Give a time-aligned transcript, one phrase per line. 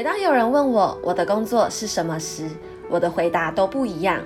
[0.00, 2.48] 每当有人问我我的工作是什么时，
[2.88, 4.18] 我的回答都不一样。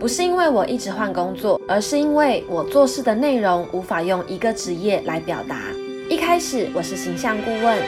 [0.00, 5.64] 不是因为我一直换工作，而是因为我做事的内容无法用一个职业来表达。
[6.08, 7.78] 一开始我是形象顾问，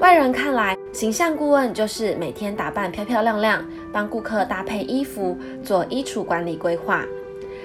[0.00, 5.34] 外人看来，形象顾问就是每天打扮漂漂亮亮，帮顾客搭配衣服，
[5.64, 7.06] 做衣橱管理规划。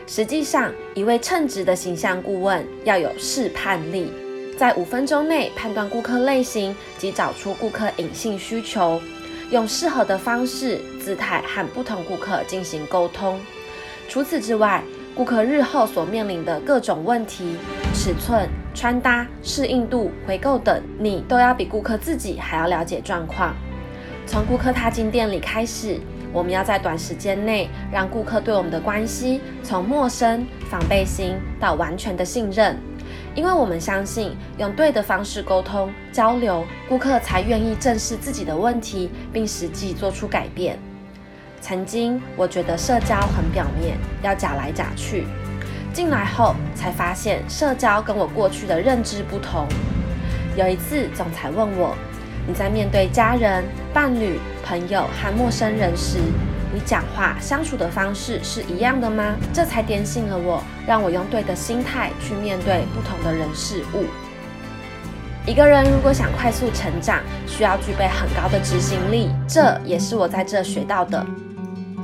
[0.08, 4.10] 实际上，一位称职的形象顾问要有试判力，
[4.62, 9.02] 在五分钟内判断顾客类型及找出顾客隐性需求，
[9.50, 13.40] 用适合的方式、姿态和不同顾客进行沟通。
[14.08, 14.84] 除此之外，
[15.16, 17.56] 顾客日后所面临的各种问题，
[17.96, 23.56] 尺寸、穿搭、适应度、回购等，你都要比顾客自己还要了解状况。
[24.28, 26.00] 从顾客踏进店里开始，
[26.32, 32.78] 我们要在短时间内让顾客对我们的关系从陌生、防备心到完全的信任，
[33.34, 40.78] 因为我们相信用对的方式沟通交流，顾客才愿意正视自己的问题，并实际做出改变。
[41.62, 45.26] 曾经我觉得社交很表面，要假来假去。
[45.94, 49.68] 进来后才发现，社交跟我过去的认知不同。
[50.58, 51.96] 有一次，总裁问我
[52.48, 53.64] ：“你在面对家人、
[53.94, 56.18] 伴侣、朋友和陌生人时，
[56.74, 64.06] 你讲话相处的方式是一样的吗？”这才点醒了我，让我用对的心态去面对不同的人事物。
[65.46, 71.26] 一个人如果想快速成长，需要具备很高的执行力，这也是我在这学到的。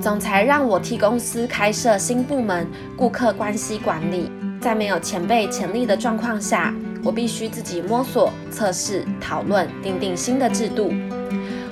[0.01, 4.31] 总裁让我替公司开设新部门——顾客关系管理。
[4.59, 10.91] 在没有前辈潜力的状况下，我必须自己摸索、测试、讨论、定定新的制度。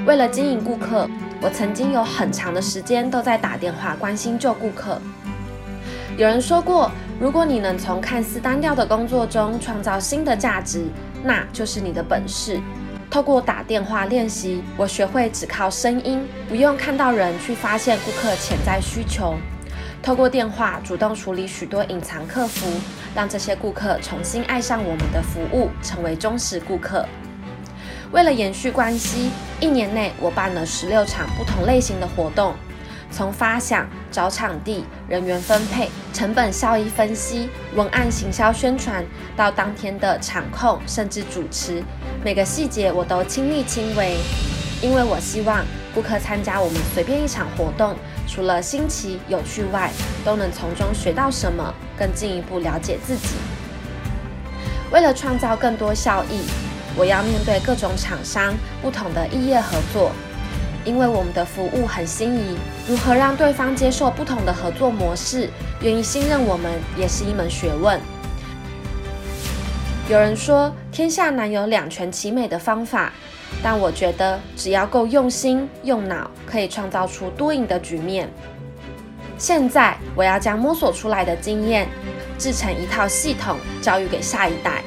[0.06, 1.10] 为了经营顾客，
[1.42, 5.00] 我曾经有很长的时间都在打电话关心旧顾客。
[6.18, 10.86] 有人说过，如果你能从看似单调的工作中创造新的价值，
[11.24, 12.60] 那就是你的本事。
[13.12, 19.36] 透过打电话练习，我学会只靠声音，不用看到人去发现顾客潜在需求。
[20.02, 22.68] 透过电话主动处理许多隐藏客服，
[23.14, 27.06] 让这些顾客重新爱上我们的服务，成为忠实顾客。
[28.16, 32.54] 为了延续关系，一年内我办了十六场不同类型的活动，
[33.12, 39.04] 从发想、找场地、人员分配、成本效益分析、文案行销宣传，
[39.36, 41.84] 到当天的场控，甚至主持。
[42.24, 44.16] 每个细节我都亲力亲为，
[44.82, 47.98] 因为我希望顾客参加我们随便一场活动，
[48.30, 49.92] 除了新奇有趣外，
[50.24, 53.36] 都能从中学到什么，更进一步了解自己。
[54.90, 56.40] 为了创造更多效益，
[56.98, 60.12] 我要面对各种厂商不同的异业合作，
[60.86, 62.58] 因为我们的服务很心仪，
[62.88, 65.50] 如何让对方接受不同的合作模式，
[65.82, 68.00] 愿意信任我们，也是一门学问。
[70.08, 73.12] 有人说天下难有两全其美的方法，
[73.64, 78.30] 但我觉得只要够用心用脑，可以创造出多赢的局面。
[79.38, 81.90] 现在我要将摸索出来的经验
[82.38, 84.82] 制成一套系统，教育给下一代。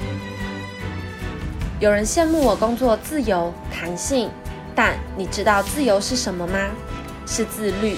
[1.81, 4.29] 有人羡慕我工作自由弹性，
[4.75, 6.59] 但你知道自由是什么吗？
[7.25, 7.97] 是自律。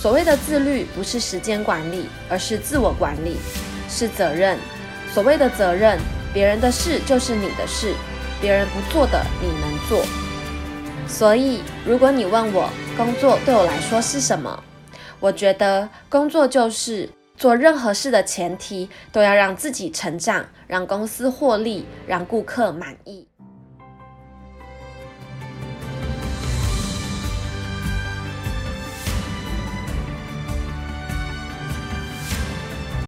[0.00, 3.36] 所谓的自律，不是时间管理，而是自我管理，
[3.88, 4.56] 是责任。
[5.12, 5.98] 所谓的责任。
[6.32, 7.94] 别人的事就是你的事，
[8.38, 10.04] 别人不做的你能做。
[11.08, 14.62] 所以，如果你问我工作对我来说是什么，
[15.18, 23.28] 我觉得工作就是做任何事的前提都要让自己成长，让公司获利，让顾客满意。